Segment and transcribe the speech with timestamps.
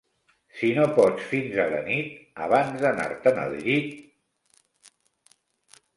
[0.59, 2.17] Si no pots fins a la nit,
[2.47, 4.91] abans d'anar-te'n al llit...